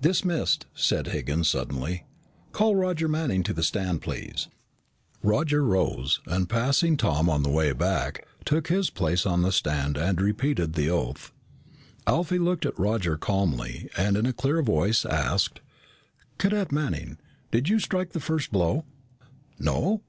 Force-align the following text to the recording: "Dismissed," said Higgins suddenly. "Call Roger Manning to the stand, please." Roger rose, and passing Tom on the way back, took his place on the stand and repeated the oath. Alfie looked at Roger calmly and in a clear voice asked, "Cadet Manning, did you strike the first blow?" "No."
"Dismissed," 0.00 0.64
said 0.74 1.08
Higgins 1.08 1.46
suddenly. 1.46 2.06
"Call 2.52 2.74
Roger 2.74 3.06
Manning 3.06 3.42
to 3.42 3.52
the 3.52 3.62
stand, 3.62 4.00
please." 4.00 4.48
Roger 5.22 5.62
rose, 5.62 6.20
and 6.24 6.48
passing 6.48 6.96
Tom 6.96 7.28
on 7.28 7.42
the 7.42 7.50
way 7.50 7.70
back, 7.74 8.26
took 8.46 8.68
his 8.68 8.88
place 8.88 9.26
on 9.26 9.42
the 9.42 9.52
stand 9.52 9.98
and 9.98 10.22
repeated 10.22 10.72
the 10.72 10.88
oath. 10.88 11.32
Alfie 12.06 12.38
looked 12.38 12.64
at 12.64 12.78
Roger 12.78 13.18
calmly 13.18 13.90
and 13.94 14.16
in 14.16 14.24
a 14.24 14.32
clear 14.32 14.62
voice 14.62 15.04
asked, 15.04 15.60
"Cadet 16.38 16.72
Manning, 16.72 17.18
did 17.50 17.68
you 17.68 17.78
strike 17.78 18.12
the 18.12 18.20
first 18.20 18.50
blow?" 18.50 18.86
"No." 19.58 20.00